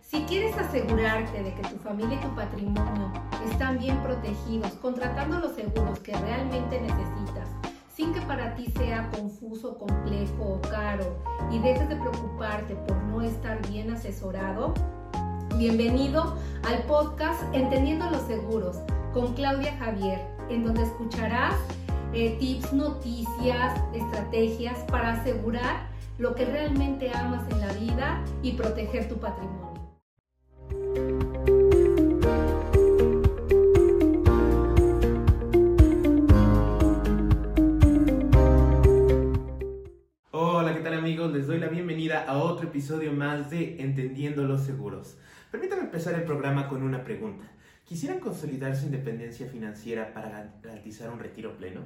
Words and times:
Si 0.00 0.22
quieres 0.22 0.56
asegurarte 0.56 1.42
de 1.42 1.54
que 1.54 1.62
tu 1.62 1.76
familia 1.78 2.16
y 2.16 2.24
tu 2.24 2.34
patrimonio 2.34 3.12
están 3.50 3.78
bien 3.78 3.98
protegidos, 4.02 4.72
contratando 4.74 5.38
los 5.38 5.52
seguros 5.52 5.98
que 6.00 6.16
realmente 6.16 6.80
necesitas, 6.80 7.48
sin 7.94 8.12
que 8.14 8.20
para 8.22 8.54
ti 8.54 8.66
sea 8.76 9.10
confuso, 9.10 9.78
complejo 9.78 10.44
o 10.44 10.60
caro 10.62 11.18
y 11.50 11.58
dejes 11.58 11.88
de 11.88 11.96
preocuparte 11.96 12.74
por 12.74 12.96
no 13.04 13.22
estar 13.22 13.66
bien 13.68 13.90
asesorado, 13.90 14.72
bienvenido 15.56 16.36
al 16.66 16.82
podcast 16.84 17.42
Entendiendo 17.52 18.08
los 18.10 18.22
Seguros 18.22 18.78
con 19.12 19.34
Claudia 19.34 19.76
Javier, 19.78 20.20
en 20.48 20.64
donde 20.64 20.82
escucharás 20.82 21.54
eh, 22.14 22.36
tips, 22.38 22.72
noticias, 22.72 23.80
estrategias 23.94 24.78
para 24.90 25.14
asegurar 25.14 25.88
lo 26.18 26.34
que 26.34 26.44
realmente 26.44 27.10
amas 27.14 27.42
en 27.50 27.60
la 27.60 27.72
vida 27.72 28.24
y 28.42 28.52
proteger 28.52 29.08
tu 29.08 29.16
patrimonio. 29.16 29.81
Amigos? 41.12 41.32
Les 41.34 41.46
doy 41.46 41.58
la 41.58 41.68
bienvenida 41.68 42.24
a 42.26 42.38
otro 42.38 42.68
episodio 42.68 43.12
más 43.12 43.50
de 43.50 43.82
Entendiendo 43.82 44.44
los 44.44 44.62
Seguros. 44.62 45.18
Permítanme 45.50 45.82
empezar 45.82 46.14
el 46.14 46.22
programa 46.22 46.68
con 46.68 46.82
una 46.82 47.04
pregunta. 47.04 47.44
¿Quisieran 47.84 48.18
consolidar 48.18 48.74
su 48.74 48.86
independencia 48.86 49.46
financiera 49.46 50.14
para 50.14 50.54
garantizar 50.62 51.10
un 51.10 51.18
retiro 51.18 51.54
pleno? 51.58 51.82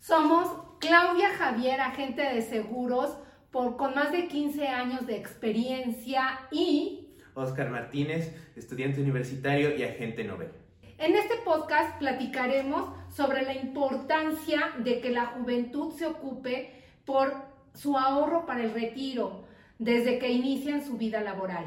Somos 0.00 0.50
Claudia 0.80 1.30
Javier, 1.30 1.80
agente 1.80 2.20
de 2.20 2.42
seguros, 2.42 3.16
por, 3.50 3.78
con 3.78 3.94
más 3.94 4.12
de 4.12 4.28
15 4.28 4.68
años 4.68 5.06
de 5.06 5.16
experiencia 5.16 6.40
y... 6.50 7.16
Oscar 7.32 7.70
Martínez, 7.70 8.36
estudiante 8.54 9.00
universitario 9.00 9.74
y 9.74 9.82
agente 9.82 10.24
Nobel. 10.24 10.50
En 10.98 11.14
este 11.14 11.36
podcast 11.42 11.98
platicaremos 11.98 12.90
sobre 13.08 13.44
la 13.44 13.54
importancia 13.54 14.72
de 14.84 15.00
que 15.00 15.08
la 15.08 15.24
juventud 15.24 15.94
se 15.94 16.04
ocupe 16.04 16.74
por 17.06 17.49
su 17.74 17.96
ahorro 17.96 18.46
para 18.46 18.62
el 18.62 18.72
retiro 18.72 19.44
desde 19.78 20.18
que 20.18 20.30
inician 20.30 20.84
su 20.84 20.96
vida 20.96 21.22
laboral. 21.22 21.64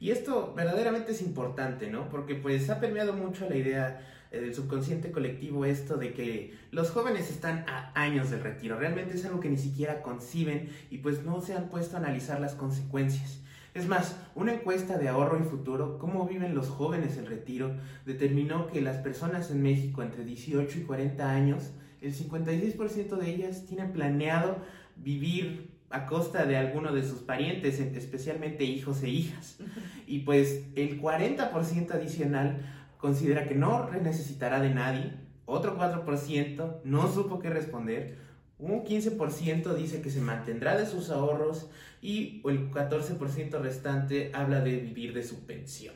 Y 0.00 0.10
esto 0.10 0.54
verdaderamente 0.56 1.12
es 1.12 1.22
importante, 1.22 1.90
¿no? 1.90 2.08
Porque 2.08 2.34
pues 2.34 2.70
ha 2.70 2.80
permeado 2.80 3.12
mucho 3.12 3.48
la 3.48 3.56
idea 3.56 4.00
eh, 4.30 4.40
del 4.40 4.54
subconsciente 4.54 5.10
colectivo 5.10 5.64
esto 5.64 5.96
de 5.96 6.12
que 6.12 6.54
los 6.70 6.90
jóvenes 6.90 7.30
están 7.30 7.64
a 7.68 7.92
años 8.00 8.30
del 8.30 8.42
retiro. 8.42 8.78
Realmente 8.78 9.16
es 9.16 9.24
algo 9.24 9.40
que 9.40 9.48
ni 9.48 9.56
siquiera 9.56 10.02
conciben 10.02 10.70
y 10.90 10.98
pues 10.98 11.24
no 11.24 11.40
se 11.40 11.54
han 11.54 11.68
puesto 11.68 11.96
a 11.96 12.00
analizar 12.00 12.40
las 12.40 12.54
consecuencias. 12.54 13.40
Es 13.74 13.86
más, 13.86 14.16
una 14.34 14.54
encuesta 14.54 14.98
de 14.98 15.08
ahorro 15.08 15.38
y 15.38 15.44
futuro, 15.44 15.98
cómo 15.98 16.26
viven 16.26 16.54
los 16.54 16.68
jóvenes 16.68 17.16
el 17.16 17.26
retiro, 17.26 17.76
determinó 18.06 18.66
que 18.66 18.80
las 18.80 18.96
personas 18.96 19.50
en 19.50 19.62
México 19.62 20.02
entre 20.02 20.24
18 20.24 20.78
y 20.78 20.82
40 20.82 21.30
años, 21.30 21.70
el 22.00 22.14
56% 22.14 23.16
de 23.16 23.30
ellas 23.30 23.66
tienen 23.66 23.92
planeado 23.92 24.58
vivir 24.98 25.70
a 25.90 26.06
costa 26.06 26.44
de 26.44 26.56
alguno 26.56 26.92
de 26.92 27.02
sus 27.02 27.20
parientes, 27.20 27.80
especialmente 27.80 28.64
hijos 28.64 29.02
e 29.02 29.08
hijas. 29.08 29.58
Y 30.06 30.20
pues 30.20 30.64
el 30.74 31.00
40% 31.00 31.92
adicional 31.92 32.60
considera 32.98 33.46
que 33.46 33.54
no 33.54 33.90
necesitará 33.90 34.60
de 34.60 34.70
nadie, 34.70 35.12
otro 35.46 35.78
4% 35.78 36.80
no 36.84 37.12
supo 37.12 37.38
qué 37.38 37.48
responder, 37.48 38.18
un 38.58 38.84
15% 38.84 39.74
dice 39.74 40.02
que 40.02 40.10
se 40.10 40.20
mantendrá 40.20 40.76
de 40.76 40.84
sus 40.84 41.10
ahorros 41.10 41.70
y 42.02 42.42
el 42.44 42.70
14% 42.70 43.60
restante 43.60 44.32
habla 44.34 44.60
de 44.60 44.76
vivir 44.76 45.14
de 45.14 45.22
su 45.22 45.46
pensión. 45.46 45.94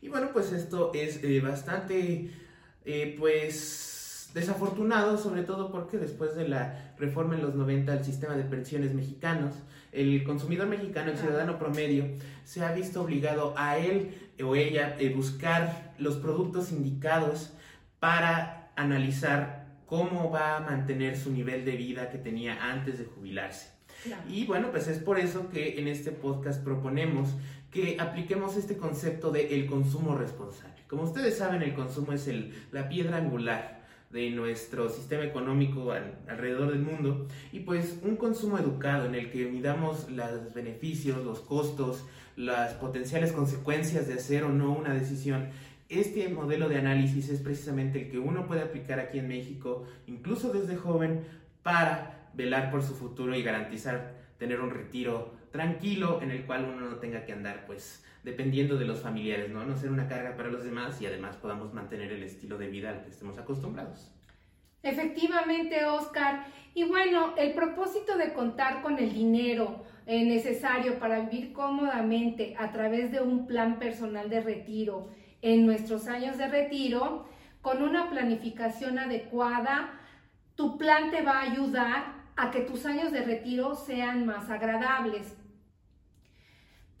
Y 0.00 0.08
bueno, 0.08 0.30
pues 0.32 0.52
esto 0.52 0.92
es 0.94 1.22
eh, 1.22 1.40
bastante, 1.40 2.30
eh, 2.84 3.16
pues, 3.18 3.93
desafortunado, 4.34 5.16
sobre 5.16 5.44
todo 5.44 5.70
porque 5.70 5.96
después 5.96 6.34
de 6.34 6.48
la 6.48 6.92
reforma 6.98 7.36
en 7.36 7.42
los 7.42 7.54
90 7.54 7.92
al 7.92 8.04
sistema 8.04 8.34
de 8.34 8.42
pensiones 8.42 8.92
mexicanos, 8.92 9.54
el 9.92 10.24
consumidor 10.24 10.66
mexicano, 10.66 11.12
el 11.12 11.16
ciudadano 11.16 11.56
promedio, 11.56 12.04
se 12.44 12.64
ha 12.64 12.72
visto 12.72 13.00
obligado 13.00 13.54
a 13.56 13.78
él 13.78 14.32
o 14.44 14.56
ella 14.56 14.96
eh, 14.98 15.14
buscar 15.14 15.94
los 15.98 16.16
productos 16.16 16.72
indicados 16.72 17.52
para 18.00 18.72
analizar 18.74 19.66
cómo 19.86 20.32
va 20.32 20.56
a 20.56 20.60
mantener 20.60 21.16
su 21.16 21.30
nivel 21.30 21.64
de 21.64 21.76
vida 21.76 22.10
que 22.10 22.18
tenía 22.18 22.72
antes 22.72 22.98
de 22.98 23.04
jubilarse. 23.04 23.72
Y 24.28 24.44
bueno, 24.46 24.70
pues 24.70 24.88
es 24.88 24.98
por 24.98 25.18
eso 25.18 25.48
que 25.48 25.78
en 25.78 25.86
este 25.86 26.10
podcast 26.10 26.62
proponemos 26.62 27.30
que 27.70 27.96
apliquemos 28.00 28.56
este 28.56 28.76
concepto 28.76 29.30
de 29.30 29.54
el 29.54 29.66
consumo 29.66 30.16
responsable. 30.16 30.82
Como 30.88 31.04
ustedes 31.04 31.38
saben, 31.38 31.62
el 31.62 31.74
consumo 31.74 32.12
es 32.12 32.26
el, 32.28 32.52
la 32.72 32.88
piedra 32.88 33.16
angular 33.16 33.83
de 34.14 34.30
nuestro 34.30 34.88
sistema 34.88 35.24
económico 35.24 35.90
alrededor 36.28 36.70
del 36.70 36.82
mundo 36.82 37.26
y 37.50 37.60
pues 37.60 37.98
un 38.04 38.14
consumo 38.14 38.56
educado 38.58 39.06
en 39.06 39.16
el 39.16 39.28
que 39.28 39.46
midamos 39.46 40.08
los 40.08 40.54
beneficios, 40.54 41.24
los 41.24 41.40
costos, 41.40 42.06
las 42.36 42.74
potenciales 42.74 43.32
consecuencias 43.32 44.06
de 44.06 44.14
hacer 44.14 44.44
o 44.44 44.50
no 44.50 44.70
una 44.70 44.94
decisión. 44.94 45.48
Este 45.88 46.28
modelo 46.28 46.68
de 46.68 46.78
análisis 46.78 47.28
es 47.28 47.40
precisamente 47.40 48.02
el 48.02 48.10
que 48.12 48.20
uno 48.20 48.46
puede 48.46 48.62
aplicar 48.62 49.00
aquí 49.00 49.18
en 49.18 49.26
México, 49.26 49.84
incluso 50.06 50.52
desde 50.52 50.76
joven, 50.76 51.24
para 51.64 52.30
velar 52.34 52.70
por 52.70 52.84
su 52.84 52.94
futuro 52.94 53.34
y 53.34 53.42
garantizar 53.42 54.14
tener 54.38 54.60
un 54.60 54.70
retiro 54.70 55.32
tranquilo 55.54 56.20
en 56.20 56.32
el 56.32 56.46
cual 56.46 56.64
uno 56.64 56.90
no 56.90 56.96
tenga 56.96 57.24
que 57.24 57.32
andar 57.32 57.64
pues 57.64 58.04
dependiendo 58.24 58.76
de 58.76 58.86
los 58.86 59.00
familiares, 59.00 59.50
¿no? 59.50 59.64
No 59.64 59.76
ser 59.76 59.92
una 59.92 60.08
carga 60.08 60.36
para 60.36 60.48
los 60.48 60.64
demás 60.64 61.00
y 61.00 61.06
además 61.06 61.36
podamos 61.36 61.72
mantener 61.72 62.10
el 62.10 62.24
estilo 62.24 62.58
de 62.58 62.66
vida 62.66 62.90
al 62.90 63.04
que 63.04 63.10
estemos 63.10 63.38
acostumbrados. 63.38 64.10
Efectivamente, 64.82 65.84
Oscar. 65.84 66.46
Y 66.74 66.82
bueno, 66.82 67.34
el 67.36 67.54
propósito 67.54 68.18
de 68.18 68.32
contar 68.32 68.82
con 68.82 68.98
el 68.98 69.14
dinero 69.14 69.84
eh, 70.06 70.24
necesario 70.24 70.98
para 70.98 71.20
vivir 71.20 71.52
cómodamente 71.52 72.56
a 72.58 72.72
través 72.72 73.12
de 73.12 73.20
un 73.20 73.46
plan 73.46 73.78
personal 73.78 74.28
de 74.28 74.40
retiro 74.40 75.10
en 75.40 75.66
nuestros 75.66 76.08
años 76.08 76.36
de 76.36 76.48
retiro, 76.48 77.28
con 77.62 77.80
una 77.80 78.10
planificación 78.10 78.98
adecuada, 78.98 80.00
tu 80.56 80.76
plan 80.78 81.12
te 81.12 81.22
va 81.22 81.38
a 81.38 81.42
ayudar 81.42 82.24
a 82.34 82.50
que 82.50 82.62
tus 82.62 82.86
años 82.86 83.12
de 83.12 83.22
retiro 83.22 83.76
sean 83.76 84.26
más 84.26 84.50
agradables. 84.50 85.36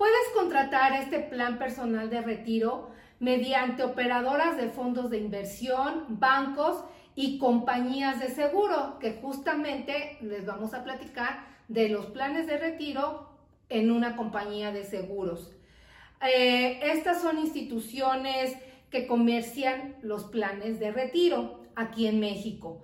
Puedes 0.04 0.34
contratar 0.34 0.92
este 0.92 1.18
plan 1.18 1.58
personal 1.58 2.10
de 2.10 2.20
retiro 2.20 2.90
mediante 3.20 3.84
operadoras 3.84 4.54
de 4.58 4.68
fondos 4.68 5.08
de 5.08 5.16
inversión, 5.16 6.04
bancos 6.20 6.84
y 7.14 7.38
compañías 7.38 8.20
de 8.20 8.28
seguro, 8.28 8.98
que 8.98 9.14
justamente 9.22 10.18
les 10.20 10.44
vamos 10.44 10.74
a 10.74 10.84
platicar 10.84 11.46
de 11.68 11.88
los 11.88 12.04
planes 12.04 12.46
de 12.46 12.58
retiro 12.58 13.30
en 13.70 13.90
una 13.90 14.14
compañía 14.14 14.72
de 14.72 14.84
seguros. 14.84 15.56
Eh, 16.20 16.80
estas 16.82 17.22
son 17.22 17.38
instituciones 17.38 18.58
que 18.90 19.06
comercian 19.06 19.96
los 20.02 20.24
planes 20.24 20.78
de 20.80 20.92
retiro 20.92 21.62
aquí 21.76 22.06
en 22.06 22.20
México. 22.20 22.82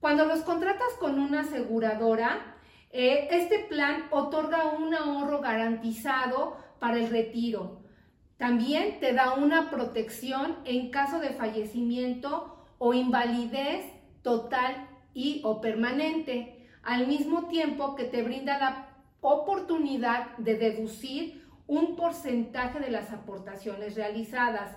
Cuando 0.00 0.24
los 0.24 0.40
contratas 0.40 0.94
con 0.98 1.20
una 1.20 1.42
aseguradora, 1.42 2.55
eh, 2.98 3.28
este 3.30 3.58
plan 3.58 4.06
otorga 4.10 4.68
un 4.68 4.94
ahorro 4.94 5.42
garantizado 5.42 6.56
para 6.78 6.96
el 6.96 7.10
retiro. 7.10 7.82
También 8.38 9.00
te 9.00 9.12
da 9.12 9.34
una 9.34 9.68
protección 9.70 10.56
en 10.64 10.90
caso 10.90 11.20
de 11.20 11.30
fallecimiento 11.30 12.56
o 12.78 12.94
invalidez 12.94 13.84
total 14.22 14.88
y 15.12 15.42
o 15.44 15.60
permanente, 15.60 16.66
al 16.82 17.06
mismo 17.06 17.48
tiempo 17.48 17.96
que 17.96 18.04
te 18.04 18.22
brinda 18.22 18.58
la 18.58 18.88
oportunidad 19.20 20.34
de 20.38 20.56
deducir 20.56 21.46
un 21.66 21.96
porcentaje 21.96 22.80
de 22.80 22.90
las 22.90 23.12
aportaciones 23.12 23.94
realizadas 23.94 24.74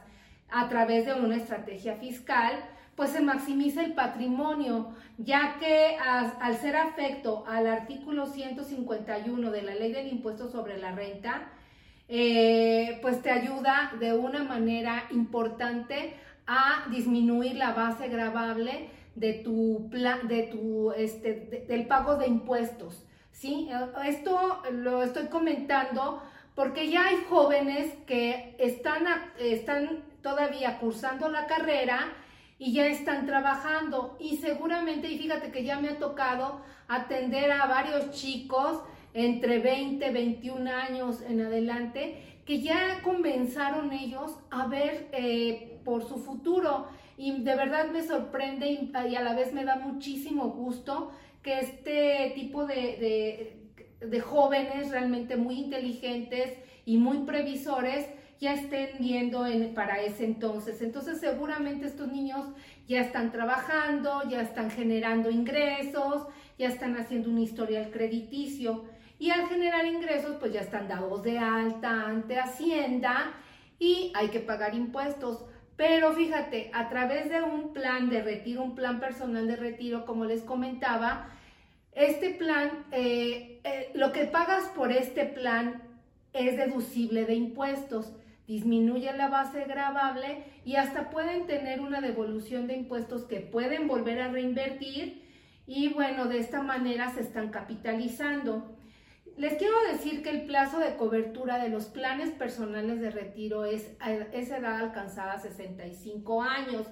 a 0.49 0.67
través 0.67 1.05
de 1.05 1.13
una 1.13 1.37
estrategia 1.37 1.95
fiscal 1.95 2.53
pues 2.99 3.11
se 3.11 3.21
maximiza 3.21 3.81
el 3.81 3.93
patrimonio, 3.93 4.89
ya 5.17 5.55
que 5.57 5.95
al 5.95 6.57
ser 6.57 6.75
afecto 6.75 7.45
al 7.47 7.65
artículo 7.65 8.25
151 8.27 9.51
de 9.51 9.61
la 9.61 9.73
ley 9.73 9.93
del 9.93 10.09
impuesto 10.09 10.49
sobre 10.49 10.77
la 10.77 10.91
renta, 10.91 11.47
eh, 12.09 12.99
pues 13.01 13.21
te 13.21 13.31
ayuda 13.31 13.93
de 14.01 14.11
una 14.11 14.43
manera 14.43 15.05
importante 15.11 16.13
a 16.45 16.89
disminuir 16.91 17.55
la 17.55 17.71
base 17.71 18.09
gravable 18.09 18.89
de 19.15 19.31
tu 19.35 19.89
de 19.89 20.49
tu 20.51 20.91
este 20.91 21.65
del 21.69 21.87
pago 21.87 22.17
de 22.17 22.27
impuestos. 22.27 23.05
¿sí? 23.31 23.69
Esto 24.05 24.61
lo 24.73 25.03
estoy 25.03 25.27
comentando 25.27 26.21
porque 26.53 26.89
ya 26.89 27.07
hay 27.07 27.23
jóvenes 27.29 27.93
que 28.05 28.57
están, 28.59 29.05
están 29.39 30.03
todavía 30.21 30.79
cursando 30.79 31.29
la 31.29 31.47
carrera 31.47 32.13
y 32.59 32.73
ya 32.73 32.87
están 32.87 33.25
trabajando 33.25 34.17
y 34.19 34.37
seguramente, 34.37 35.09
y 35.09 35.17
fíjate 35.17 35.49
que 35.49 35.63
ya 35.63 35.79
me 35.79 35.87
ha 35.87 35.97
tocado 35.97 36.61
atender 36.89 37.51
a 37.51 37.65
varios 37.67 38.11
chicos 38.11 38.83
entre 39.13 39.59
20, 39.59 40.11
21 40.11 40.69
años 40.69 41.21
en 41.21 41.41
adelante, 41.41 42.41
que 42.45 42.61
ya 42.61 43.01
comenzaron 43.01 43.93
ellos 43.93 44.37
a 44.51 44.67
ver 44.67 45.07
eh, 45.13 45.79
por 45.85 46.03
su 46.03 46.17
futuro. 46.17 46.87
Y 47.17 47.43
de 47.43 47.55
verdad 47.55 47.89
me 47.91 48.03
sorprende 48.03 48.69
y, 48.69 49.15
a 49.15 49.21
la 49.21 49.33
vez 49.33 49.53
me 49.53 49.63
da 49.63 49.77
muchísimo 49.77 50.49
gusto 50.49 51.11
que 51.41 51.59
este 51.59 52.33
tipo 52.35 52.65
de, 52.65 53.55
de 54.01 54.19
jóvenes 54.19 54.91
realmente 54.91 55.37
muy 55.37 55.59
inteligentes 55.59 56.57
y 56.85 56.97
muy 56.97 57.19
previsores 57.19 58.07
ya 58.39 58.53
estén 58.53 58.91
viendo 58.99 59.45
en, 59.45 59.73
para 59.73 60.01
ese 60.01 60.25
entonces. 60.25 60.81
Entonces 60.81 61.19
seguramente 61.19 61.85
estos 61.85 62.07
niños 62.07 62.47
ya 62.87 63.01
están 63.01 63.31
trabajando, 63.31 64.23
ya 64.29 64.41
están 64.41 64.71
generando 64.71 65.29
ingresos, 65.29 66.27
ya 66.57 66.67
están 66.67 66.97
haciendo 66.97 67.29
un 67.29 67.37
historial 67.37 67.91
crediticio 67.91 68.85
y 69.19 69.31
al 69.31 69.47
generar 69.47 69.85
ingresos 69.85 70.37
pues 70.39 70.53
ya 70.53 70.61
están 70.61 70.87
dados 70.87 71.21
de 71.23 71.37
alta 71.37 72.05
ante 72.05 72.39
Hacienda 72.39 73.33
y 73.77 74.11
hay 74.15 74.29
que 74.29 74.39
pagar 74.39 74.73
impuestos. 74.73 75.45
Pero 75.75 76.13
fíjate, 76.13 76.71
a 76.73 76.89
través 76.89 77.29
de 77.29 77.41
un 77.41 77.73
plan 77.73 78.09
de 78.09 78.21
retiro, 78.21 78.63
un 78.63 78.75
plan 78.75 78.99
personal 78.99 79.47
de 79.47 79.55
retiro, 79.55 80.05
como 80.05 80.25
les 80.25 80.43
comentaba, 80.43 81.29
este 81.93 82.31
plan, 82.31 82.85
eh, 82.91 83.61
eh, 83.63 83.91
lo 83.93 84.11
que 84.11 84.25
pagas 84.25 84.65
por 84.69 84.91
este 84.91 85.25
plan 85.25 85.83
es 86.33 86.57
deducible 86.57 87.25
de 87.25 87.35
impuestos 87.35 88.13
disminuye 88.49 89.15
la 89.15 89.27
base 89.27 89.65
grabable 89.65 90.43
y 90.65 90.75
hasta 90.75 91.11
pueden 91.11 91.45
tener 91.45 91.81
una 91.81 92.01
devolución 92.01 92.65
de 92.65 92.73
impuestos 92.73 93.25
que 93.25 93.41
pueden 93.41 93.87
volver 93.87 94.19
a 94.19 94.29
reinvertir 94.29 95.23
y 95.67 95.89
bueno, 95.89 96.25
de 96.25 96.39
esta 96.39 96.63
manera 96.63 97.11
se 97.11 97.21
están 97.21 97.49
capitalizando. 97.49 98.75
Les 99.37 99.53
quiero 99.53 99.75
decir 99.91 100.23
que 100.23 100.31
el 100.31 100.47
plazo 100.47 100.79
de 100.79 100.95
cobertura 100.95 101.59
de 101.59 101.69
los 101.69 101.85
planes 101.85 102.31
personales 102.31 102.99
de 102.99 103.11
retiro 103.11 103.65
es, 103.65 103.91
es 104.33 104.49
edad 104.49 104.77
alcanzada 104.77 105.37
65 105.37 106.41
años, 106.41 106.87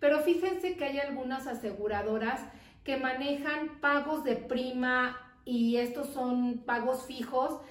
pero 0.00 0.18
fíjense 0.20 0.76
que 0.76 0.84
hay 0.84 0.98
algunas 0.98 1.46
aseguradoras 1.46 2.42
que 2.84 2.98
manejan 2.98 3.80
pagos 3.80 4.24
de 4.24 4.36
prima 4.36 5.16
y 5.46 5.78
estos 5.78 6.08
son 6.08 6.64
pagos 6.66 7.06
fijos 7.06 7.62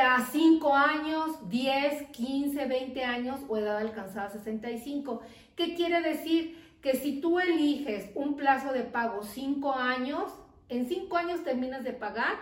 a 0.00 0.26
5 0.30 0.74
años, 0.74 1.48
10, 1.48 2.08
15, 2.10 2.66
20 2.66 3.04
años 3.04 3.40
o 3.48 3.56
edad 3.56 3.78
alcanzada 3.78 4.30
65. 4.30 5.20
¿Qué 5.56 5.74
quiere 5.74 6.00
decir? 6.00 6.62
Que 6.80 6.94
si 6.94 7.20
tú 7.20 7.38
eliges 7.40 8.10
un 8.14 8.36
plazo 8.36 8.72
de 8.72 8.82
pago 8.82 9.22
5 9.22 9.74
años, 9.74 10.32
en 10.68 10.86
5 10.88 11.16
años 11.16 11.44
terminas 11.44 11.84
de 11.84 11.92
pagar 11.92 12.36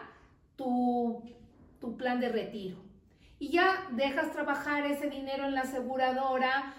tu, 0.56 1.22
tu 1.80 1.96
plan 1.96 2.20
de 2.20 2.28
retiro. 2.28 2.76
Y 3.38 3.48
ya 3.48 3.88
dejas 3.92 4.32
trabajar 4.32 4.86
ese 4.86 5.10
dinero 5.10 5.46
en 5.46 5.54
la 5.54 5.62
aseguradora 5.62 6.74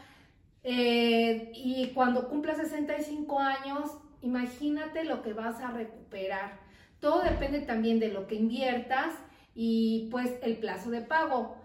eh, 0.63 1.51
y 1.53 1.91
cuando 1.93 2.29
cumplas 2.29 2.57
65 2.57 3.39
años, 3.39 3.97
imagínate 4.21 5.03
lo 5.03 5.21
que 5.21 5.33
vas 5.33 5.59
a 5.61 5.71
recuperar. 5.71 6.59
Todo 7.01 7.21
depende 7.21 7.59
también 7.59 7.99
de 7.99 8.07
lo 8.07 8.27
que 8.27 8.35
inviertas 8.35 9.13
y 9.55 10.07
pues 10.11 10.31
el 10.41 10.57
plazo 10.57 10.89
de 10.89 11.01
pago. 11.01 11.55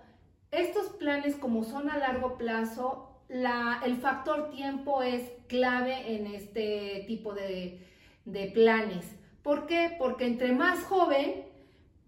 Estos 0.50 0.88
planes 0.90 1.36
como 1.36 1.64
son 1.64 1.90
a 1.90 1.98
largo 1.98 2.38
plazo, 2.38 3.08
la, 3.28 3.80
el 3.84 3.96
factor 3.96 4.50
tiempo 4.50 5.02
es 5.02 5.22
clave 5.46 6.16
en 6.16 6.26
este 6.26 7.04
tipo 7.06 7.34
de, 7.34 7.86
de 8.24 8.46
planes. 8.46 9.14
¿Por 9.42 9.66
qué? 9.66 9.94
Porque 9.98 10.26
entre 10.26 10.52
más 10.52 10.84
joven, 10.84 11.44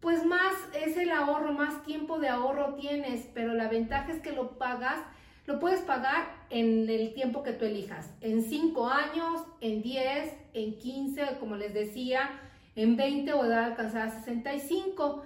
pues 0.00 0.24
más 0.24 0.54
es 0.74 0.96
el 0.96 1.10
ahorro, 1.10 1.52
más 1.52 1.84
tiempo 1.84 2.18
de 2.18 2.28
ahorro 2.28 2.74
tienes, 2.74 3.28
pero 3.34 3.54
la 3.54 3.68
ventaja 3.68 4.12
es 4.12 4.20
que 4.20 4.32
lo 4.32 4.58
pagas, 4.58 4.98
lo 5.46 5.60
puedes 5.60 5.80
pagar 5.80 6.26
en 6.48 6.88
el 6.88 7.12
tiempo 7.12 7.42
que 7.42 7.52
tú 7.52 7.66
elijas, 7.66 8.10
en 8.20 8.42
5 8.42 8.88
años, 8.88 9.42
en 9.60 9.82
10, 9.82 10.34
en 10.54 10.78
15, 10.78 11.36
como 11.38 11.56
les 11.56 11.74
decía, 11.74 12.30
en 12.76 12.96
20 12.96 13.32
o 13.34 13.44
edad 13.44 13.64
alcanzada 13.64 14.10
65. 14.10 15.24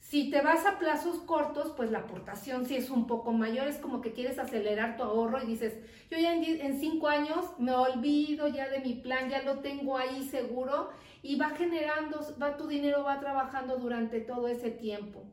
Si 0.00 0.30
te 0.30 0.40
vas 0.40 0.64
a 0.64 0.78
plazos 0.78 1.18
cortos, 1.18 1.72
pues 1.76 1.90
la 1.90 1.98
aportación 1.98 2.64
sí 2.64 2.76
es 2.76 2.88
un 2.88 3.06
poco 3.06 3.32
mayor, 3.32 3.68
es 3.68 3.76
como 3.76 4.00
que 4.00 4.12
quieres 4.12 4.38
acelerar 4.38 4.96
tu 4.96 5.02
ahorro 5.02 5.42
y 5.42 5.46
dices, 5.46 5.78
yo 6.10 6.18
ya 6.18 6.34
en, 6.34 6.80
cinco 6.80 7.08
años 7.08 7.44
me 7.58 7.72
olvido 7.72 8.48
ya 8.48 8.68
de 8.68 8.80
mi 8.80 8.94
plan, 8.94 9.28
ya 9.28 9.42
lo 9.42 9.58
tengo 9.58 9.98
ahí 9.98 10.26
seguro 10.28 10.88
y 11.22 11.36
va 11.36 11.50
generando, 11.50 12.20
va 12.40 12.56
tu 12.56 12.66
dinero 12.66 13.04
va 13.04 13.20
trabajando 13.20 13.76
durante 13.76 14.20
todo 14.20 14.48
ese 14.48 14.70
tiempo. 14.70 15.24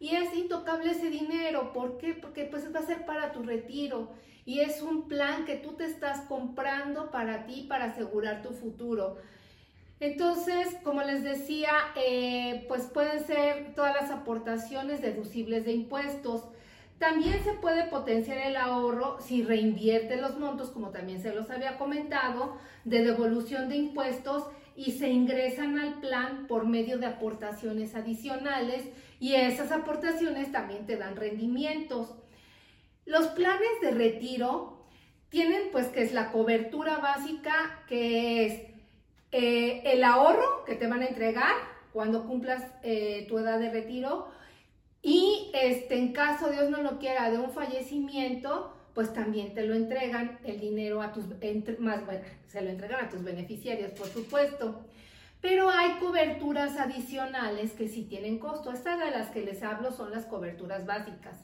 Y 0.00 0.14
es 0.14 0.32
intocable 0.34 0.92
ese 0.92 1.10
dinero, 1.10 1.72
¿por 1.72 1.98
qué? 1.98 2.14
Porque 2.14 2.44
pues 2.44 2.72
va 2.74 2.78
a 2.78 2.86
ser 2.86 3.04
para 3.04 3.32
tu 3.32 3.42
retiro 3.42 4.12
y 4.44 4.60
es 4.60 4.80
un 4.80 5.08
plan 5.08 5.44
que 5.44 5.56
tú 5.56 5.72
te 5.72 5.84
estás 5.84 6.22
comprando 6.22 7.10
para 7.10 7.44
ti, 7.44 7.66
para 7.68 7.86
asegurar 7.86 8.40
tu 8.40 8.54
futuro. 8.54 9.18
Entonces, 10.00 10.68
como 10.84 11.02
les 11.02 11.24
decía, 11.24 11.72
eh, 11.96 12.64
pues 12.68 12.84
pueden 12.84 13.24
ser 13.24 13.74
todas 13.74 13.94
las 14.00 14.10
aportaciones 14.10 15.02
deducibles 15.02 15.64
de 15.64 15.72
impuestos. 15.72 16.44
También 16.98 17.42
se 17.44 17.52
puede 17.52 17.84
potenciar 17.84 18.38
el 18.38 18.56
ahorro 18.56 19.18
si 19.20 19.42
reinvierte 19.42 20.20
los 20.20 20.38
montos, 20.38 20.70
como 20.70 20.90
también 20.90 21.20
se 21.20 21.34
los 21.34 21.50
había 21.50 21.78
comentado, 21.78 22.58
de 22.84 23.04
devolución 23.04 23.68
de 23.68 23.76
impuestos 23.76 24.44
y 24.76 24.92
se 24.92 25.08
ingresan 25.08 25.78
al 25.78 26.00
plan 26.00 26.46
por 26.46 26.66
medio 26.66 26.98
de 26.98 27.06
aportaciones 27.06 27.96
adicionales 27.96 28.84
y 29.18 29.34
esas 29.34 29.72
aportaciones 29.72 30.52
también 30.52 30.86
te 30.86 30.96
dan 30.96 31.16
rendimientos. 31.16 32.14
Los 33.04 33.26
planes 33.28 33.80
de 33.80 33.90
retiro 33.90 34.86
tienen 35.30 35.70
pues 35.72 35.88
que 35.88 36.02
es 36.02 36.12
la 36.12 36.30
cobertura 36.30 36.98
básica 36.98 37.82
que 37.88 38.46
es 38.46 38.77
eh, 39.32 39.82
el 39.84 40.04
ahorro 40.04 40.64
que 40.64 40.74
te 40.74 40.86
van 40.86 41.02
a 41.02 41.06
entregar 41.06 41.54
cuando 41.92 42.26
cumplas 42.26 42.64
eh, 42.82 43.26
tu 43.28 43.38
edad 43.38 43.58
de 43.58 43.70
retiro 43.70 44.28
y 45.02 45.50
este, 45.54 45.98
en 45.98 46.12
caso 46.12 46.50
Dios 46.50 46.70
no 46.70 46.82
lo 46.82 46.98
quiera 46.98 47.30
de 47.30 47.38
un 47.38 47.50
fallecimiento, 47.50 48.74
pues 48.94 49.12
también 49.12 49.54
te 49.54 49.64
lo 49.64 49.74
entregan 49.74 50.38
el 50.44 50.60
dinero 50.60 51.02
a 51.02 51.12
tus, 51.12 51.24
más 51.78 52.04
bueno, 52.04 52.24
se 52.46 52.62
lo 52.62 52.70
entregan 52.70 53.04
a 53.04 53.08
tus 53.08 53.22
beneficiarios, 53.22 53.92
por 53.92 54.08
supuesto. 54.08 54.84
Pero 55.40 55.70
hay 55.70 55.92
coberturas 56.00 56.76
adicionales 56.76 57.72
que 57.72 57.86
sí 57.86 58.02
tienen 58.02 58.40
costo. 58.40 58.72
Estas 58.72 58.98
de 58.98 59.12
las 59.12 59.28
que 59.30 59.44
les 59.44 59.62
hablo 59.62 59.92
son 59.92 60.10
las 60.10 60.24
coberturas 60.24 60.84
básicas. 60.84 61.36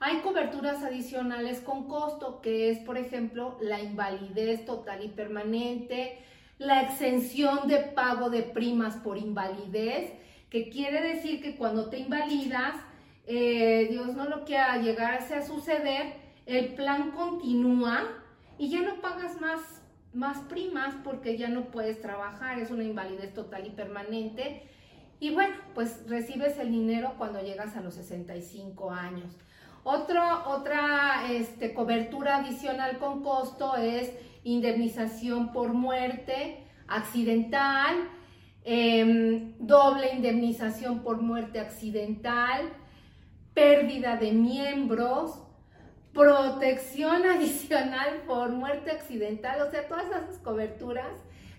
Hay 0.00 0.18
coberturas 0.18 0.82
adicionales 0.82 1.60
con 1.60 1.88
costo, 1.88 2.40
que 2.42 2.70
es, 2.70 2.78
por 2.80 2.98
ejemplo, 2.98 3.56
la 3.60 3.80
invalidez 3.80 4.66
total 4.66 5.02
y 5.02 5.08
permanente, 5.08 6.18
la 6.58 6.82
exención 6.82 7.68
de 7.68 7.78
pago 7.78 8.30
de 8.30 8.42
primas 8.42 8.96
por 8.96 9.16
invalidez, 9.16 10.12
que 10.50 10.70
quiere 10.70 11.00
decir 11.00 11.40
que 11.40 11.56
cuando 11.56 11.88
te 11.88 11.98
invalidas, 11.98 12.74
eh, 13.26 13.86
Dios 13.90 14.14
no 14.14 14.28
lo 14.28 14.44
quiera 14.44 14.78
llegarse 14.78 15.34
a 15.34 15.46
suceder, 15.46 16.14
el 16.46 16.74
plan 16.74 17.12
continúa 17.12 18.02
y 18.58 18.70
ya 18.70 18.80
no 18.80 19.00
pagas 19.00 19.40
más, 19.40 19.60
más 20.12 20.38
primas 20.48 20.94
porque 21.04 21.36
ya 21.36 21.48
no 21.48 21.66
puedes 21.66 22.00
trabajar, 22.00 22.58
es 22.58 22.70
una 22.70 22.84
invalidez 22.84 23.34
total 23.34 23.66
y 23.66 23.70
permanente. 23.70 24.62
Y 25.20 25.30
bueno, 25.30 25.54
pues 25.74 26.08
recibes 26.08 26.58
el 26.58 26.70
dinero 26.70 27.14
cuando 27.18 27.42
llegas 27.42 27.76
a 27.76 27.80
los 27.80 27.94
65 27.94 28.90
años. 28.90 29.36
otra 29.84 31.24
este, 31.30 31.74
cobertura 31.74 32.38
adicional 32.38 32.98
con 32.98 33.22
costo 33.22 33.76
es 33.76 34.10
indemnización 34.52 35.52
por 35.52 35.72
muerte 35.72 36.64
accidental, 36.86 37.96
em, 38.64 39.54
doble 39.58 40.14
indemnización 40.14 41.00
por 41.00 41.20
muerte 41.20 41.60
accidental, 41.60 42.72
pérdida 43.54 44.16
de 44.16 44.32
miembros, 44.32 45.42
protección 46.12 47.26
adicional 47.34 48.22
por 48.26 48.50
muerte 48.50 48.90
accidental, 48.90 49.60
o 49.62 49.70
sea, 49.70 49.86
todas 49.86 50.06
esas 50.06 50.38
coberturas, 50.38 51.12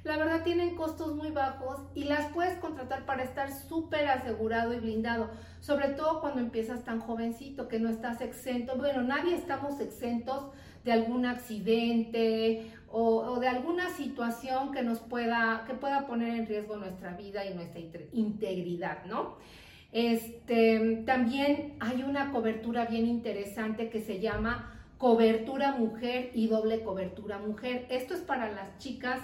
la 0.03 0.17
verdad 0.17 0.43
tienen 0.43 0.75
costos 0.75 1.15
muy 1.15 1.31
bajos 1.31 1.81
y 1.93 2.05
las 2.05 2.31
puedes 2.31 2.57
contratar 2.59 3.05
para 3.05 3.23
estar 3.23 3.51
súper 3.51 4.07
asegurado 4.07 4.73
y 4.73 4.79
blindado, 4.79 5.29
sobre 5.59 5.89
todo 5.89 6.21
cuando 6.21 6.39
empiezas 6.39 6.83
tan 6.83 6.99
jovencito 6.99 7.67
que 7.67 7.79
no 7.79 7.89
estás 7.89 8.21
exento, 8.21 8.77
bueno, 8.77 9.01
nadie 9.01 9.35
estamos 9.35 9.79
exentos 9.79 10.51
de 10.85 10.93
algún 10.93 11.25
accidente 11.25 12.71
o, 12.91 13.39
de 13.39 13.47
alguna 13.47 13.89
situación 13.89 14.71
que 14.71 14.81
nos 14.81 14.99
pueda, 14.99 15.63
que 15.67 15.73
pueda 15.73 16.07
poner 16.07 16.35
en 16.35 16.47
riesgo 16.47 16.77
nuestra 16.77 17.13
vida 17.13 17.45
y 17.45 17.53
nuestra 17.53 17.81
integridad, 18.13 19.05
¿no? 19.05 19.37
Este, 19.91 21.03
también 21.05 21.75
hay 21.79 22.03
una 22.03 22.31
cobertura 22.31 22.85
bien 22.85 23.07
interesante 23.07 23.89
que 23.89 24.01
se 24.01 24.19
llama 24.19 24.79
cobertura 24.97 25.73
mujer 25.73 26.31
y 26.33 26.47
doble 26.47 26.83
cobertura 26.83 27.39
mujer. 27.39 27.87
Esto 27.89 28.13
es 28.13 28.21
para 28.21 28.51
las 28.51 28.77
chicas 28.77 29.19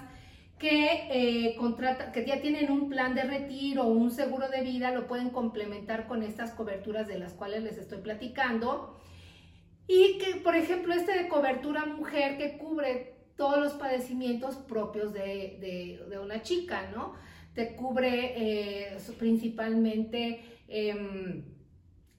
que, 0.57 1.07
eh, 1.09 1.55
contrata, 1.57 2.11
que 2.11 2.25
ya 2.25 2.41
tienen 2.41 2.71
un 2.71 2.89
plan 2.89 3.13
de 3.13 3.23
retiro 3.23 3.83
o 3.83 3.87
un 3.87 4.11
seguro 4.11 4.47
de 4.49 4.61
vida, 4.61 4.91
lo 4.91 5.07
pueden 5.07 5.29
complementar 5.29 6.07
con 6.07 6.23
estas 6.23 6.51
coberturas 6.51 7.07
de 7.07 7.19
las 7.19 7.33
cuales 7.33 7.63
les 7.63 7.77
estoy 7.77 7.99
platicando. 7.99 8.99
Y 9.87 10.17
que, 10.17 10.39
por 10.39 10.55
ejemplo, 10.55 10.93
este 10.93 11.17
de 11.17 11.27
cobertura 11.27 11.85
mujer 11.85 12.37
que 12.37 12.57
cubre 12.57 13.15
todos 13.35 13.59
los 13.59 13.73
padecimientos 13.73 14.55
propios 14.55 15.13
de, 15.13 15.99
una 16.23 16.41
chica, 16.41 16.89
¿no? 16.95 17.13
Te 17.53 17.75
cubre 17.75 18.33
eh, 18.35 18.97
principalmente 19.19 20.41
em, 20.67 21.43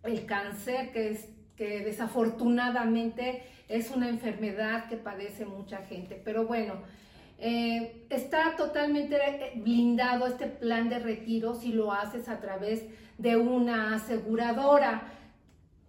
el 0.02 0.26
cáncer, 0.26 0.92
que, 0.92 1.10
es, 1.10 1.28
que 1.56 1.80
desafortunadamente 1.80 3.42
es 3.68 3.90
una 3.90 4.08
enfermedad 4.08 4.88
que 4.88 4.96
padece 4.96 5.46
mucha 5.46 5.78
gente. 5.78 6.20
Pero 6.22 6.46
bueno, 6.46 6.82
eh, 7.38 8.06
está 8.08 8.56
totalmente 8.56 9.16
eh, 9.16 9.52
blindado 9.56 10.26
este 10.26 10.46
plan 10.46 10.88
de 10.88 10.98
retiro 10.98 11.54
si 11.54 11.72
lo 11.72 11.92
haces 11.92 12.28
a 12.28 12.40
través 12.40 12.84
de 13.18 13.36
una 13.36 13.94
aseguradora. 13.94 15.12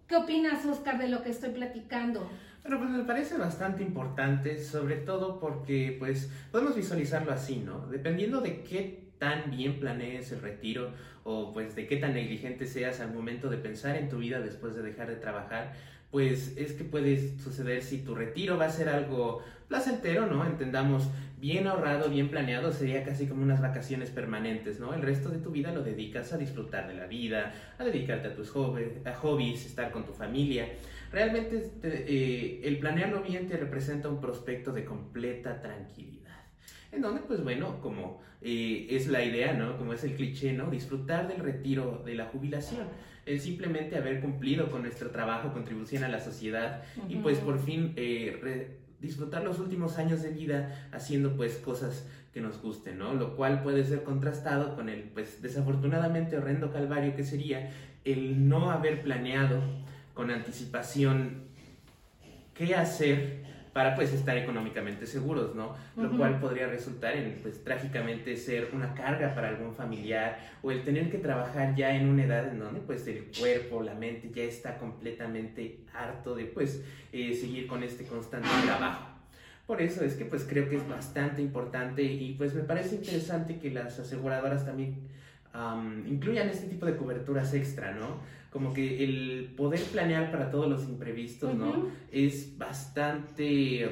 ¿Qué 0.06 0.16
opinas, 0.16 0.64
Oscar, 0.66 0.98
de 0.98 1.08
lo 1.08 1.22
que 1.22 1.30
estoy 1.30 1.50
platicando? 1.50 2.28
Bueno, 2.62 2.78
pues 2.78 2.90
me 2.90 3.04
parece 3.04 3.36
bastante 3.38 3.82
importante, 3.82 4.58
sobre 4.58 4.96
todo 4.96 5.38
porque 5.40 5.96
pues 5.98 6.30
podemos 6.50 6.76
visualizarlo 6.76 7.32
así, 7.32 7.56
¿no? 7.56 7.86
Dependiendo 7.86 8.40
de 8.40 8.62
qué 8.62 9.08
tan 9.18 9.50
bien 9.50 9.80
planees 9.80 10.32
el 10.32 10.42
retiro 10.42 10.90
o 11.24 11.52
pues 11.52 11.74
de 11.74 11.86
qué 11.86 11.96
tan 11.96 12.14
negligente 12.14 12.66
seas 12.66 13.00
al 13.00 13.12
momento 13.12 13.48
de 13.50 13.58
pensar 13.58 13.96
en 13.96 14.08
tu 14.08 14.18
vida 14.18 14.40
después 14.40 14.74
de 14.74 14.82
dejar 14.82 15.08
de 15.08 15.16
trabajar, 15.16 15.74
pues 16.10 16.56
es 16.56 16.72
que 16.72 16.84
puede 16.84 17.38
suceder 17.38 17.82
si 17.82 17.98
tu 17.98 18.14
retiro 18.14 18.56
va 18.56 18.66
a 18.66 18.70
ser 18.70 18.88
algo 18.88 19.42
placentero, 19.68 20.26
¿no? 20.26 20.44
Entendamos, 20.44 21.08
bien 21.40 21.66
ahorrado, 21.66 22.08
bien 22.08 22.28
planeado, 22.28 22.72
sería 22.72 23.04
casi 23.04 23.26
como 23.26 23.42
unas 23.42 23.60
vacaciones 23.60 24.10
permanentes, 24.10 24.80
¿no? 24.80 24.94
El 24.94 25.02
resto 25.02 25.28
de 25.28 25.38
tu 25.38 25.50
vida 25.50 25.72
lo 25.72 25.82
dedicas 25.82 26.32
a 26.32 26.38
disfrutar 26.38 26.88
de 26.88 26.94
la 26.94 27.06
vida, 27.06 27.54
a 27.78 27.84
dedicarte 27.84 28.28
a 28.28 28.34
tus 28.34 28.50
hobbies, 28.50 29.06
a 29.06 29.14
hobbies 29.14 29.66
estar 29.66 29.92
con 29.92 30.04
tu 30.04 30.12
familia. 30.12 30.68
Realmente 31.12 31.70
eh, 31.82 32.60
el 32.64 32.78
planearlo 32.78 33.22
bien 33.22 33.46
te 33.46 33.56
representa 33.56 34.08
un 34.08 34.20
prospecto 34.20 34.72
de 34.72 34.84
completa 34.84 35.60
tranquilidad. 35.60 36.18
En 36.90 37.02
donde, 37.02 37.20
pues 37.20 37.44
bueno, 37.44 37.80
como 37.80 38.20
eh, 38.40 38.86
es 38.90 39.06
la 39.08 39.22
idea, 39.22 39.52
¿no? 39.52 39.76
Como 39.76 39.92
es 39.92 40.02
el 40.04 40.14
cliché, 40.14 40.52
¿no? 40.52 40.70
Disfrutar 40.70 41.28
del 41.28 41.40
retiro, 41.40 42.02
de 42.04 42.14
la 42.14 42.26
jubilación 42.26 42.88
el 43.28 43.40
simplemente 43.40 43.96
haber 43.96 44.20
cumplido 44.20 44.70
con 44.70 44.82
nuestro 44.82 45.10
trabajo, 45.10 45.52
contribución 45.52 46.02
a 46.02 46.08
la 46.08 46.18
sociedad 46.18 46.82
y 47.08 47.16
pues 47.16 47.38
por 47.38 47.58
fin 47.58 47.92
eh, 47.96 48.78
disfrutar 49.00 49.44
los 49.44 49.58
últimos 49.58 49.98
años 49.98 50.22
de 50.22 50.30
vida 50.30 50.88
haciendo 50.92 51.36
pues 51.36 51.56
cosas 51.56 52.06
que 52.32 52.40
nos 52.40 52.60
gusten, 52.60 52.98
¿no? 52.98 53.14
Lo 53.14 53.36
cual 53.36 53.62
puede 53.62 53.84
ser 53.84 54.02
contrastado 54.02 54.74
con 54.74 54.88
el 54.88 55.02
pues 55.04 55.40
desafortunadamente 55.40 56.36
horrendo 56.36 56.72
calvario 56.72 57.14
que 57.16 57.24
sería 57.24 57.70
el 58.04 58.48
no 58.48 58.70
haber 58.70 59.02
planeado 59.02 59.60
con 60.14 60.30
anticipación 60.30 61.48
qué 62.54 62.74
hacer 62.74 63.47
para 63.72 63.94
pues 63.94 64.12
estar 64.12 64.36
económicamente 64.36 65.06
seguros, 65.06 65.54
¿no? 65.54 65.76
Lo 65.96 66.16
cual 66.16 66.40
podría 66.40 66.66
resultar 66.66 67.16
en 67.16 67.38
pues 67.42 67.62
trágicamente 67.62 68.36
ser 68.36 68.70
una 68.72 68.94
carga 68.94 69.34
para 69.34 69.48
algún 69.48 69.74
familiar 69.74 70.38
o 70.62 70.70
el 70.70 70.82
tener 70.82 71.10
que 71.10 71.18
trabajar 71.18 71.74
ya 71.74 71.94
en 71.94 72.08
una 72.08 72.24
edad 72.24 72.48
en 72.48 72.58
donde 72.58 72.80
pues 72.80 73.06
el 73.06 73.26
cuerpo, 73.38 73.82
la 73.82 73.94
mente 73.94 74.30
ya 74.34 74.42
está 74.42 74.78
completamente 74.78 75.80
harto 75.94 76.34
de 76.34 76.44
pues 76.44 76.82
eh, 77.12 77.34
seguir 77.34 77.66
con 77.66 77.82
este 77.82 78.04
constante 78.04 78.48
trabajo. 78.64 79.06
Por 79.66 79.82
eso 79.82 80.02
es 80.02 80.14
que 80.14 80.24
pues 80.24 80.46
creo 80.48 80.68
que 80.68 80.76
es 80.76 80.88
bastante 80.88 81.42
importante 81.42 82.02
y 82.02 82.34
pues 82.38 82.54
me 82.54 82.62
parece 82.62 82.96
interesante 82.96 83.58
que 83.58 83.70
las 83.70 83.98
aseguradoras 83.98 84.64
también 84.64 85.08
incluyan 86.06 86.48
este 86.48 86.68
tipo 86.68 86.86
de 86.86 86.96
coberturas 86.96 87.52
extra, 87.54 87.92
¿no? 87.92 88.20
Como 88.50 88.72
que 88.72 89.04
el 89.04 89.52
poder 89.56 89.80
planear 89.80 90.30
para 90.30 90.50
todos 90.50 90.68
los 90.68 90.84
imprevistos, 90.84 91.54
¿no? 91.54 91.90
Es 92.10 92.56
bastante 92.56 93.88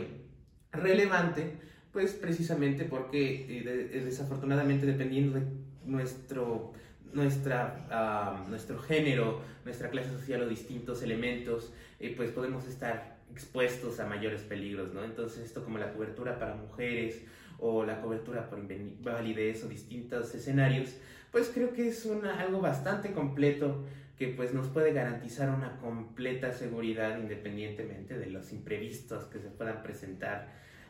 relevante, 0.72 1.58
pues 1.92 2.12
precisamente 2.12 2.84
porque 2.84 3.46
eh, 3.48 4.02
desafortunadamente 4.04 4.86
dependiendo 4.86 5.38
de 5.38 5.46
nuestro, 5.84 6.72
nuestra, 7.12 8.44
nuestro 8.48 8.78
género, 8.78 9.40
nuestra 9.64 9.90
clase 9.90 10.10
social 10.10 10.42
o 10.42 10.48
distintos 10.48 11.02
elementos, 11.02 11.72
eh, 12.00 12.14
pues 12.16 12.30
podemos 12.30 12.66
estar 12.66 13.16
expuestos 13.30 14.00
a 14.00 14.06
mayores 14.06 14.42
peligros, 14.42 14.94
¿no? 14.94 15.04
Entonces 15.04 15.44
esto 15.44 15.64
como 15.64 15.78
la 15.78 15.92
cobertura 15.92 16.38
para 16.38 16.54
mujeres 16.54 17.22
o 17.58 17.84
la 17.84 18.00
cobertura 18.00 18.48
por 18.48 18.58
invalidez 18.58 19.64
o 19.64 19.68
distintos 19.68 20.34
escenarios, 20.34 20.96
pues 21.32 21.50
creo 21.52 21.72
que 21.72 21.88
es 21.88 22.04
una, 22.06 22.40
algo 22.40 22.60
bastante 22.60 23.12
completo 23.12 23.84
que 24.16 24.28
pues 24.28 24.54
nos 24.54 24.68
puede 24.68 24.92
garantizar 24.92 25.50
una 25.50 25.76
completa 25.78 26.52
seguridad 26.52 27.18
independientemente 27.18 28.18
de 28.18 28.26
los 28.26 28.52
imprevistos 28.52 29.24
que 29.24 29.38
se 29.38 29.48
puedan 29.48 29.82
presentar 29.82 30.48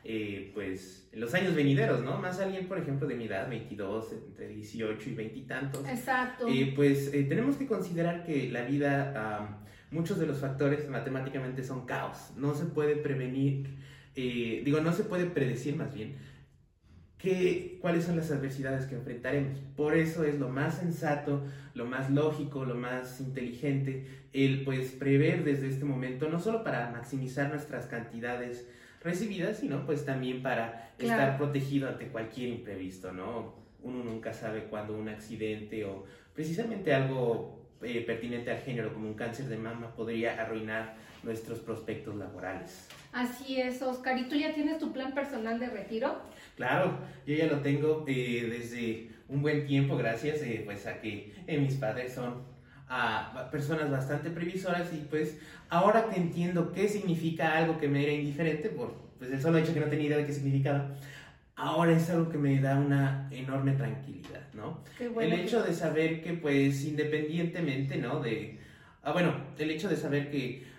eh, 0.09 0.52
pues 0.54 1.09
en 1.11 1.18
los 1.18 1.35
años 1.35 1.56
venideros, 1.56 2.04
¿no? 2.04 2.16
Más 2.18 2.38
alguien, 2.38 2.68
por 2.68 2.78
ejemplo, 2.78 3.09
de 3.09 3.16
mi 3.16 3.25
edad, 3.25 3.49
22, 3.50 4.12
entre 4.12 4.49
18 4.49 5.11
y 5.11 5.14
20 5.14 5.38
y 5.38 5.42
tantos. 5.42 5.88
Exacto. 5.88 6.47
Eh, 6.47 6.73
pues 6.76 7.12
eh, 7.12 7.25
tenemos 7.25 7.56
que 7.56 7.66
considerar 7.66 8.23
que 8.25 8.49
la 8.52 8.62
vida, 8.62 9.59
muchos 9.90 10.21
de 10.21 10.26
los 10.26 10.38
factores 10.38 10.88
matemáticamente 10.88 11.64
son 11.64 11.87
caos. 11.87 12.33
No 12.37 12.54
se 12.54 12.66
puede 12.66 12.95
prevenir, 12.95 13.78
digo, 14.14 14.80
no 14.80 14.92
se 14.92 15.02
puede 15.02 15.26
predecir 15.26 15.75
más 15.75 15.92
bien 15.92 16.14
qué, 17.26 17.78
cuáles 17.80 18.04
son 18.04 18.16
las 18.16 18.30
adversidades 18.30 18.87
que 18.87 18.95
enfrentaremos. 18.95 19.59
Por 19.76 19.97
eso 19.97 20.23
es 20.23 20.38
lo 20.38 20.49
más 20.49 20.78
sensato, 20.78 21.42
lo 21.75 21.85
más 21.85 22.09
lógico, 22.09 22.64
lo 22.64 22.76
más 22.76 23.21
inteligente, 23.21 24.06
el 24.33 24.62
pues 24.62 24.92
prever 24.92 25.42
desde 25.42 25.68
este 25.68 25.85
momento, 25.85 26.28
no 26.28 26.38
solo 26.38 26.62
para 26.62 26.88
maximizar 26.90 27.49
nuestras 27.50 27.87
cantidades 27.87 28.68
recibidas, 29.02 29.59
sino 29.59 29.85
pues 29.87 30.04
también 30.04 30.40
para 30.40 30.92
estar 31.00 31.37
protegido 31.37 31.88
ante 31.88 32.06
cualquier 32.06 32.50
imprevisto, 32.50 33.11
¿no? 33.11 33.56
Uno 33.83 34.04
nunca 34.04 34.33
sabe 34.33 34.64
cuándo 34.64 34.97
un 34.97 35.09
accidente 35.09 35.85
o 35.85 36.04
precisamente 36.33 36.95
algo 36.95 37.61
eh, 37.83 38.04
pertinente 38.06 38.52
al 38.52 38.59
género 38.59 38.95
como 38.95 39.09
un 39.09 39.14
cáncer 39.14 39.47
de 39.47 39.56
mama 39.56 39.97
podría 39.97 40.40
arruinar 40.40 40.95
nuestros 41.26 41.59
prospectos 41.59 42.16
laborales. 42.16 42.88
Así 43.12 43.61
es, 43.61 43.83
Oscar. 43.83 44.18
¿Y 44.18 44.28
tú 44.28 44.37
ya 44.37 44.54
tienes 44.54 44.78
tu 44.78 44.92
plan 44.92 45.12
personal 45.12 45.59
de 45.59 45.68
retiro? 45.68 46.23
Claro, 46.54 46.99
yo 47.26 47.35
ya 47.35 47.47
lo 47.47 47.59
tengo 47.59 48.04
eh, 48.06 48.47
desde 48.49 49.11
un 49.28 49.42
buen 49.42 49.66
tiempo, 49.66 49.97
gracias 49.97 50.40
eh, 50.42 50.62
pues 50.64 50.87
a 50.87 51.00
que 51.00 51.35
eh, 51.47 51.59
mis 51.59 51.75
padres 51.75 52.14
son 52.14 52.42
ah, 52.88 53.49
personas 53.50 53.90
bastante 53.90 54.30
previsoras 54.30 54.92
y 54.92 54.99
pues 55.11 55.38
ahora 55.68 56.09
que 56.09 56.16
entiendo 56.16 56.73
qué 56.73 56.88
significa 56.88 57.56
algo 57.56 57.78
que 57.78 57.88
me 57.88 58.04
era 58.04 58.12
indiferente, 58.12 58.68
por 58.68 58.95
pues 59.18 59.30
el 59.30 59.42
solo 59.42 59.59
hecho 59.59 59.75
que 59.75 59.80
no 59.80 59.87
tenía 59.87 60.06
idea 60.06 60.18
de 60.18 60.26
qué 60.26 60.33
significaba, 60.33 60.95
ahora 61.56 61.92
es 61.92 62.09
algo 62.11 62.28
que 62.28 62.38
me 62.38 62.61
da 62.61 62.78
una 62.78 63.28
enorme 63.33 63.73
tranquilidad, 63.73 64.52
¿no? 64.54 64.85
el 65.00 65.33
hecho 65.33 65.62
de 65.62 65.75
saber 65.75 66.23
que 66.23 66.35
pues 66.35 66.85
independientemente, 66.85 67.97
¿no? 67.97 68.21
De, 68.21 68.59
ah, 69.02 69.12
bueno, 69.12 69.35
el 69.59 69.71
hecho 69.71 69.88
de 69.88 69.97
saber 69.97 70.30
que 70.30 70.75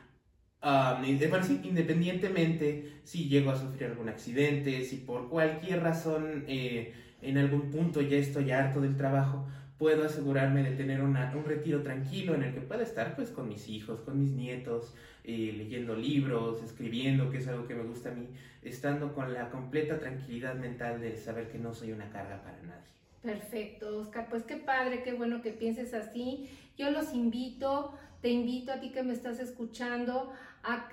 Um, 0.68 1.06
independientemente 1.06 3.00
si 3.06 3.30
llego 3.30 3.52
a 3.52 3.56
sufrir 3.56 3.86
algún 3.86 4.10
accidente, 4.10 4.84
si 4.84 4.98
por 4.98 5.30
cualquier 5.30 5.82
razón 5.82 6.44
eh, 6.46 6.94
en 7.22 7.38
algún 7.38 7.72
punto 7.72 8.02
ya 8.02 8.18
estoy 8.18 8.52
harto 8.52 8.82
del 8.82 8.98
trabajo, 8.98 9.48
puedo 9.78 10.04
asegurarme 10.04 10.64
de 10.64 10.76
tener 10.76 11.02
un 11.02 11.16
retiro 11.46 11.84
tranquilo 11.84 12.36
en 12.36 12.44
el 12.44 12.54
que 12.54 12.60
pueda 12.60 12.84
estar 12.84 13.16
pues 13.16 13.30
con 13.30 13.48
mis 13.48 13.70
hijos, 13.70 14.02
con 14.02 14.20
mis 14.20 14.32
nietos, 14.32 14.94
eh, 15.24 15.54
leyendo 15.58 15.96
libros, 15.96 16.62
escribiendo, 16.62 17.32
que 17.32 17.38
es 17.38 17.48
algo 17.48 17.66
que 17.66 17.76
me 17.76 17.84
gusta 17.84 18.10
a 18.10 18.14
mí, 18.14 18.28
estando 18.62 19.14
con 19.14 19.34
la 19.34 19.50
completa 19.50 19.98
tranquilidad 19.98 20.56
mental 20.56 21.00
de 21.00 21.16
saber 21.16 21.50
que 21.50 21.60
no 21.60 21.74
soy 21.74 21.94
una 21.94 22.10
carga 22.10 22.42
para 22.44 22.58
nadie. 22.64 22.88
Perfecto, 23.22 24.00
Oscar. 24.00 24.28
Pues 24.30 24.44
qué 24.44 24.58
padre, 24.58 25.02
qué 25.04 25.14
bueno 25.14 25.42
que 25.42 25.52
pienses 25.52 25.94
así. 25.94 26.50
Yo 26.78 26.92
los 26.92 27.14
invito, 27.14 27.94
te 28.22 28.30
invito 28.30 28.72
a 28.72 28.80
ti 28.80 28.92
que 28.92 29.04
me 29.04 29.14
estás 29.14 29.40
escuchando, 29.40 30.34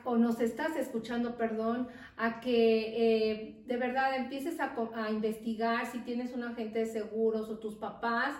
o 0.05 0.17
nos 0.17 0.41
estás 0.41 0.77
escuchando, 0.77 1.37
perdón, 1.37 1.89
a 2.17 2.41
que 2.41 2.95
eh, 2.97 3.63
de 3.67 3.77
verdad 3.77 4.17
empieces 4.17 4.59
a, 4.61 4.75
investigar 5.11 5.85
si 5.91 5.99
tienes 6.01 6.33
un 6.33 6.45
agente 6.45 6.79
de 6.81 6.87
seguros 6.87 7.51
o 7.51 7.59
tus 7.59 7.75
papás. 7.75 8.35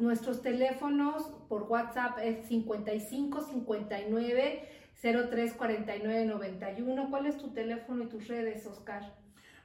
nuestros 0.00 0.42
teléfonos 0.42 1.22
por 1.48 1.62
WhatsApp 1.64 2.18
es 2.22 2.46
55 2.48 3.42
59 3.42 4.68
034991. 5.00 7.10
¿Cuál 7.10 7.26
es 7.26 7.38
tu 7.38 7.52
teléfono 7.52 8.04
y 8.04 8.08
tus 8.08 8.28
redes, 8.28 8.66
Oscar? 8.66 9.14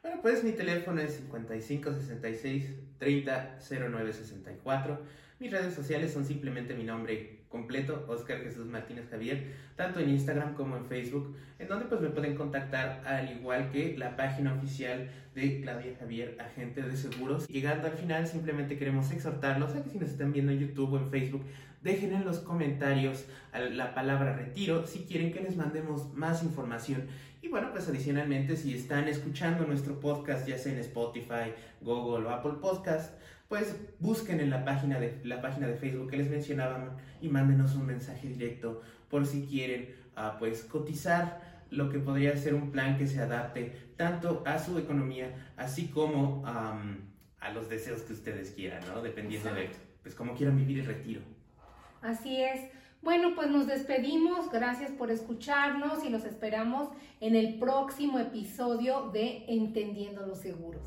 Bueno, 0.02 0.22
pues 0.22 0.44
mi 0.44 0.52
teléfono 0.52 1.02
es 1.02 1.16
5566 1.16 2.76
30 3.00 3.58
Mis 5.40 5.52
redes 5.52 5.74
sociales 5.74 6.14
son 6.14 6.26
simplemente 6.26 6.76
mi 6.76 6.84
nombre 6.84 7.45
completo, 7.56 8.06
Oscar 8.10 8.42
Jesús 8.42 8.66
Martínez 8.66 9.06
Javier, 9.10 9.54
tanto 9.78 10.02
en 10.02 10.10
Instagram 10.10 10.56
como 10.56 10.76
en 10.76 10.86
Facebook, 10.86 11.38
en 11.58 11.70
donde 11.70 11.86
pues 11.86 12.02
me 12.02 12.10
pueden 12.10 12.36
contactar 12.36 13.02
al 13.06 13.32
igual 13.32 13.70
que 13.72 13.98
la 13.98 14.18
página 14.18 14.54
oficial 14.56 15.10
de 15.34 15.62
Claudia 15.62 15.96
Javier, 15.98 16.38
agente 16.38 16.82
de 16.82 16.98
seguros. 16.98 17.48
Llegando 17.48 17.88
al 17.88 17.94
final, 17.94 18.28
simplemente 18.28 18.78
queremos 18.78 19.10
exhortarlos 19.10 19.74
a 19.74 19.84
que 19.84 19.90
si 19.90 20.00
nos 20.00 20.10
están 20.10 20.34
viendo 20.34 20.52
en 20.52 20.60
YouTube 20.60 20.92
o 20.92 20.98
en 20.98 21.08
Facebook, 21.08 21.44
dejen 21.82 22.14
en 22.14 22.26
los 22.26 22.40
comentarios 22.40 23.26
la 23.54 23.96
palabra 23.96 24.36
retiro 24.36 24.86
si 24.86 25.06
quieren 25.06 25.32
que 25.32 25.40
les 25.40 25.56
mandemos 25.56 26.14
más 26.14 26.44
información. 26.44 27.08
Y 27.42 27.48
bueno, 27.48 27.70
pues 27.72 27.88
adicionalmente, 27.88 28.58
si 28.58 28.74
están 28.76 29.08
escuchando 29.08 29.66
nuestro 29.66 30.00
podcast, 30.02 30.46
ya 30.46 30.58
sea 30.58 30.74
en 30.74 30.80
Spotify, 30.80 31.54
Google 31.80 32.26
o 32.26 32.32
Apple 32.32 32.56
Podcast, 32.60 33.14
pues 33.48 33.76
busquen 34.00 34.40
en 34.40 34.50
la 34.50 34.66
página 34.66 35.00
de, 35.00 35.20
la 35.24 35.42
página 35.42 35.68
de 35.68 35.76
Facebook 35.76 36.10
que 36.10 36.18
les 36.18 36.30
mencionábamos 36.30 36.94
y 37.22 37.30
mándenos 37.30 37.76
un 37.76 37.86
mensaje 37.86 38.28
directo 38.28 38.82
por 39.10 39.26
si 39.26 39.46
quieren 39.46 39.96
uh, 40.18 40.38
pues 40.40 40.64
cotizar 40.64 41.64
lo 41.70 41.90
que 41.90 42.00
podría 42.00 42.36
ser 42.38 42.54
un 42.54 42.72
plan 42.72 42.98
que 42.98 43.08
se 43.08 43.22
adapte 43.22 43.76
tanto 43.98 44.44
a 44.46 44.60
su 44.60 44.78
economía 44.78 45.54
así 45.58 45.88
como 45.88 46.44
a 46.46 47.52
los 47.54 47.70
deseos 47.70 48.02
que 48.02 48.14
ustedes 48.14 48.52
quieran, 48.52 48.82
¿no? 48.88 49.02
Dependiendo 49.02 49.54
de 49.54 49.70
pues 50.02 50.16
cómo 50.16 50.36
quieran 50.36 50.58
vivir 50.58 50.80
el 50.80 50.86
retiro. 50.86 51.22
Así 52.02 52.42
es. 52.42 52.70
Bueno, 53.02 53.34
pues 53.36 53.50
nos 53.50 53.68
despedimos. 53.68 54.52
Gracias 54.52 54.92
por 54.92 55.12
escucharnos 55.12 56.04
y 56.04 56.10
los 56.10 56.26
esperamos 56.26 56.90
en 57.22 57.36
el 57.36 57.60
próximo 57.60 58.20
episodio 58.20 59.12
de 59.12 59.46
Entendiendo 59.48 60.26
los 60.26 60.40
Seguros. 60.40 60.84